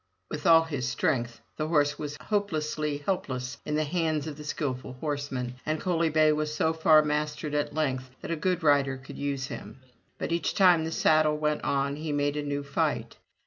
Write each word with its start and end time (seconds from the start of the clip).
With 0.31 0.47
all 0.47 0.63
his 0.63 0.89
strength 0.89 1.41
the 1.57 1.67
horse 1.67 1.99
was 1.99 2.17
hopelessly 2.19 2.97
helpless 3.05 3.59
in 3.67 3.75
the 3.75 3.83
hands 3.83 4.25
of 4.25 4.35
the 4.35 4.43
skilful 4.43 4.93
horseman, 4.93 5.53
and 5.63 5.79
Coaly 5.79 6.09
bay 6.09 6.31
was 6.31 6.51
so 6.51 6.73
far 6.73 7.03
mastered 7.03 7.53
at 7.53 7.75
length 7.75 8.09
that 8.21 8.31
a 8.31 8.35
good 8.35 8.63
rider 8.63 8.97
could 8.97 9.19
use 9.19 9.45
him. 9.45 9.77
But 10.17 10.31
each 10.31 10.55
time 10.55 10.85
the 10.85 10.91
saddle 10.91 11.37
went 11.37 11.63
on, 11.63 11.97
he 11.97 12.11
made 12.11 12.35
a 12.35 12.41
new 12.41 12.63
fight. 12.63 13.17